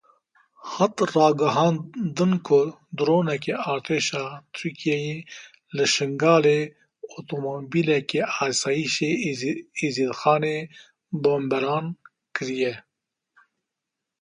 [0.73, 2.59] Hat ragihandin ku
[2.97, 5.17] droneke artêşa Tirkiyeyê
[5.75, 6.59] li Şingalê
[7.17, 9.09] otomobîleke Asayîşa
[9.87, 10.57] Êzîdxanê
[11.21, 11.85] bomberan
[12.35, 12.73] kiriye.